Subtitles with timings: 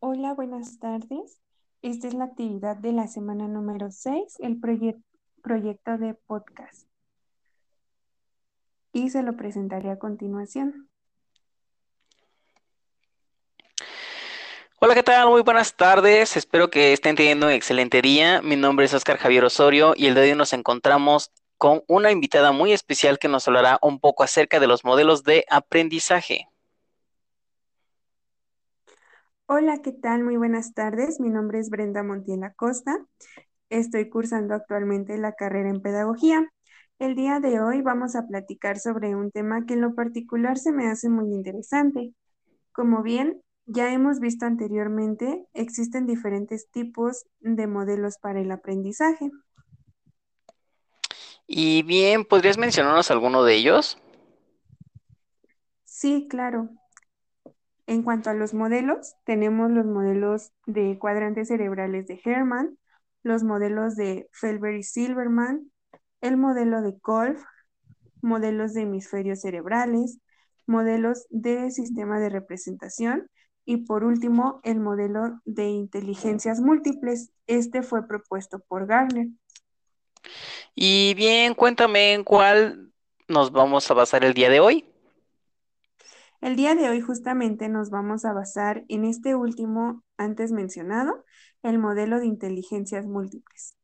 [0.00, 1.40] Hola, buenas tardes.
[1.82, 6.86] Esta es la actividad de la semana número 6, el proyecto de podcast.
[8.92, 10.88] Y se lo presentaré a continuación.
[14.80, 15.30] Hola, ¿qué tal?
[15.30, 16.36] Muy buenas tardes.
[16.36, 18.40] Espero que estén teniendo un excelente día.
[18.40, 22.52] Mi nombre es Oscar Javier Osorio y el de hoy nos encontramos con una invitada
[22.52, 26.46] muy especial que nos hablará un poco acerca de los modelos de aprendizaje.
[29.50, 30.24] Hola, ¿qué tal?
[30.24, 31.20] Muy buenas tardes.
[31.20, 33.06] Mi nombre es Brenda Montiel Acosta.
[33.70, 36.46] Estoy cursando actualmente la carrera en pedagogía.
[36.98, 40.70] El día de hoy vamos a platicar sobre un tema que en lo particular se
[40.70, 42.12] me hace muy interesante.
[42.72, 49.30] Como bien ya hemos visto anteriormente, existen diferentes tipos de modelos para el aprendizaje.
[51.46, 53.96] Y bien, ¿podrías mencionarnos alguno de ellos?
[55.84, 56.68] Sí, claro.
[57.88, 62.76] En cuanto a los modelos, tenemos los modelos de cuadrantes cerebrales de Herman,
[63.22, 65.72] los modelos de Felber y Silverman,
[66.20, 67.38] el modelo de Kolb,
[68.20, 70.18] modelos de hemisferios cerebrales,
[70.66, 73.30] modelos de sistema de representación
[73.64, 77.30] y por último el modelo de inteligencias múltiples.
[77.46, 79.28] Este fue propuesto por Garner.
[80.74, 82.92] Y bien, cuéntame en cuál
[83.28, 84.84] nos vamos a basar el día de hoy.
[86.40, 91.24] El día de hoy justamente nos vamos a basar en este último antes mencionado,
[91.62, 93.76] el modelo de inteligencias múltiples.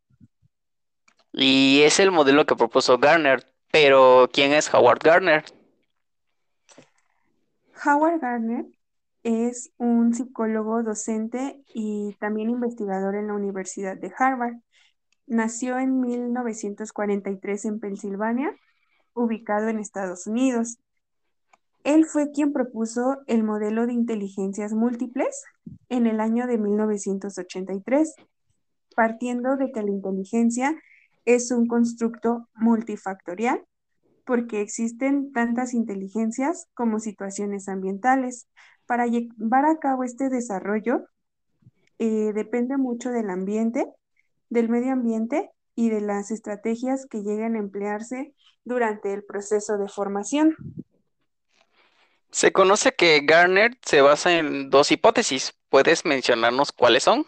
[1.32, 5.44] Y es el modelo que propuso Garner, pero ¿quién es Howard Garner?
[7.84, 8.66] Howard Garner
[9.24, 14.54] es un psicólogo docente y también investigador en la Universidad de Harvard.
[15.26, 18.54] Nació en 1943 en Pensilvania,
[19.12, 20.78] ubicado en Estados Unidos.
[21.84, 25.44] Él fue quien propuso el modelo de inteligencias múltiples
[25.90, 28.14] en el año de 1983,
[28.96, 30.74] partiendo de que la inteligencia
[31.26, 33.64] es un constructo multifactorial
[34.24, 38.48] porque existen tantas inteligencias como situaciones ambientales.
[38.86, 41.06] Para llevar a cabo este desarrollo
[41.98, 43.86] eh, depende mucho del ambiente,
[44.48, 48.34] del medio ambiente y de las estrategias que lleguen a emplearse
[48.64, 50.56] durante el proceso de formación.
[52.34, 55.54] Se conoce que Garner se basa en dos hipótesis.
[55.68, 57.24] ¿Puedes mencionarnos cuáles son?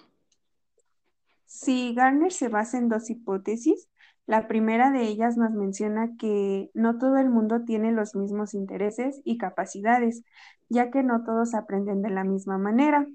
[1.44, 3.89] Sí, Garner se basa en dos hipótesis.
[4.27, 9.21] La primera de ellas nos menciona que no todo el mundo tiene los mismos intereses
[9.25, 10.25] y capacidades,
[10.69, 13.06] ya que no todos aprenden de la misma manera.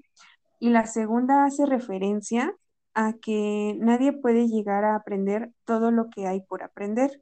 [0.60, 2.56] Y la segunda hace referencia
[2.94, 7.20] a que nadie puede llegar a aprender todo lo que hay por aprender.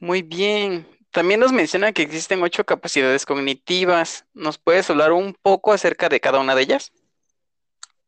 [0.00, 0.86] Muy bien.
[1.14, 4.26] También nos menciona que existen ocho capacidades cognitivas.
[4.34, 6.92] ¿Nos puedes hablar un poco acerca de cada una de ellas?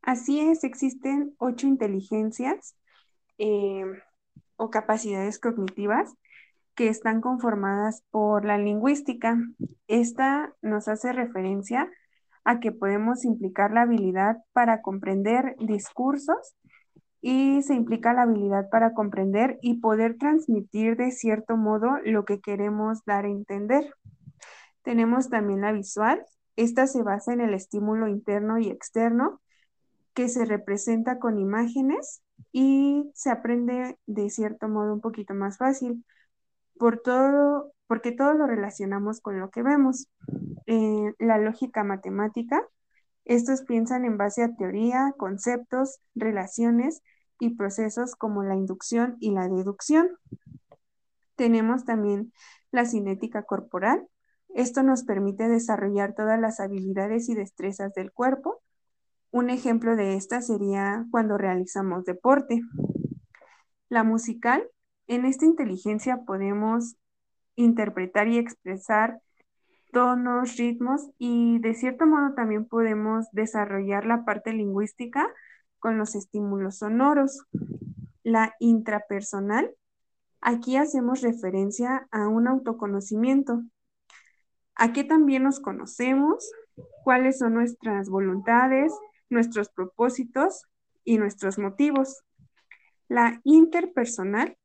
[0.02, 2.74] Así es, existen ocho inteligencias
[3.38, 3.84] eh,
[4.56, 6.14] o capacidades cognitivas
[6.74, 9.38] que están conformadas por la lingüística.
[9.86, 11.88] Esta nos hace referencia
[12.42, 16.56] a que podemos implicar la habilidad para comprender discursos
[17.28, 22.40] y se implica la habilidad para comprender y poder transmitir de cierto modo lo que
[22.40, 23.92] queremos dar a entender.
[24.82, 26.24] Tenemos también la visual.
[26.54, 29.40] Esta se basa en el estímulo interno y externo
[30.14, 32.22] que se representa con imágenes
[32.52, 36.04] y se aprende de cierto modo un poquito más fácil
[36.78, 40.06] por todo, porque todo lo relacionamos con lo que vemos.
[40.66, 42.62] Eh, la lógica matemática,
[43.24, 47.02] estos piensan en base a teoría, conceptos, relaciones
[47.38, 50.10] y procesos como la inducción y la deducción.
[51.36, 52.32] Tenemos también
[52.70, 54.06] la cinética corporal.
[54.54, 58.62] Esto nos permite desarrollar todas las habilidades y destrezas del cuerpo.
[59.30, 62.62] Un ejemplo de esta sería cuando realizamos deporte.
[63.88, 64.68] La musical,
[65.06, 66.96] en esta inteligencia podemos
[67.54, 69.20] interpretar y expresar
[69.92, 75.26] tonos, ritmos y de cierto modo también podemos desarrollar la parte lingüística
[75.86, 77.46] con los estímulos sonoros.
[78.24, 79.72] La intrapersonal,
[80.40, 83.62] aquí hacemos referencia a un autoconocimiento.
[84.74, 86.50] ¿A qué también nos conocemos?
[87.04, 88.92] ¿Cuáles son nuestras voluntades,
[89.30, 90.64] nuestros propósitos
[91.04, 92.24] y nuestros motivos?
[93.06, 94.58] La interpersonal,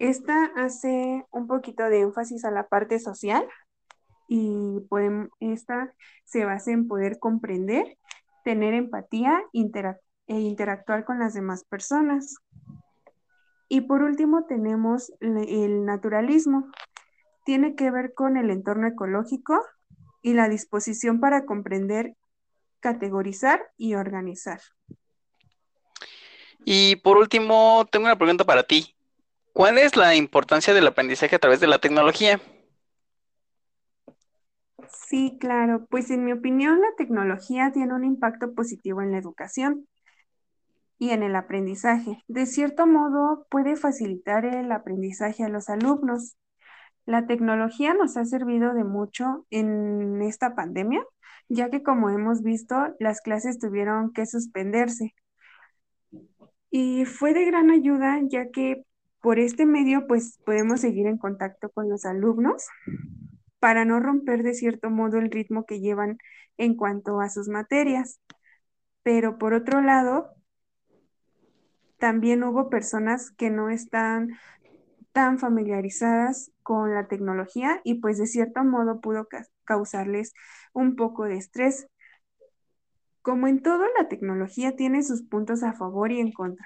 [0.00, 3.46] esta hace un poquito de énfasis a la parte social
[4.26, 4.80] y
[5.38, 7.98] esta se basa en poder comprender,
[8.42, 12.36] tener empatía, interactuar e interactuar con las demás personas.
[13.68, 16.70] Y por último tenemos el naturalismo.
[17.44, 19.60] Tiene que ver con el entorno ecológico
[20.22, 22.14] y la disposición para comprender
[22.80, 24.60] categorizar y organizar.
[26.64, 28.94] Y por último, tengo una pregunta para ti.
[29.52, 32.40] ¿Cuál es la importancia del aprendizaje a través de la tecnología?
[35.08, 35.86] Sí, claro.
[35.88, 39.86] Pues en mi opinión, la tecnología tiene un impacto positivo en la educación
[40.98, 42.22] y en el aprendizaje.
[42.28, 46.36] De cierto modo, puede facilitar el aprendizaje a los alumnos.
[47.04, 51.04] La tecnología nos ha servido de mucho en esta pandemia,
[51.48, 55.14] ya que como hemos visto, las clases tuvieron que suspenderse.
[56.70, 58.84] Y fue de gran ayuda, ya que
[59.20, 62.66] por este medio, pues podemos seguir en contacto con los alumnos
[63.60, 66.18] para no romper de cierto modo el ritmo que llevan
[66.58, 68.20] en cuanto a sus materias.
[69.02, 70.35] Pero por otro lado,
[72.06, 74.38] también hubo personas que no están
[75.10, 79.26] tan familiarizadas con la tecnología y pues de cierto modo pudo
[79.64, 80.32] causarles
[80.72, 81.88] un poco de estrés.
[83.22, 86.64] Como en todo, la tecnología tiene sus puntos a favor y en contra,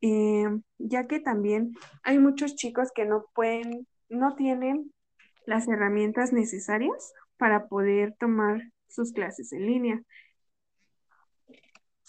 [0.00, 0.46] eh,
[0.78, 1.74] ya que también
[2.04, 4.92] hay muchos chicos que no pueden, no tienen
[5.44, 10.02] las herramientas necesarias para poder tomar sus clases en línea.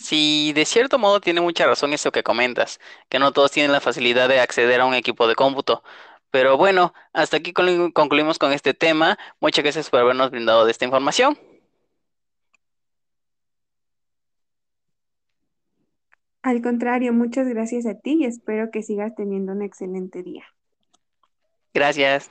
[0.03, 3.79] Sí, de cierto modo tiene mucha razón eso que comentas, que no todos tienen la
[3.79, 5.81] facilidad de acceder a un equipo de cómputo.
[6.29, 9.17] Pero bueno, hasta aquí concluimos con este tema.
[9.39, 11.39] Muchas gracias por habernos brindado de esta información.
[16.41, 20.43] Al contrario, muchas gracias a ti y espero que sigas teniendo un excelente día.
[21.73, 22.29] Gracias.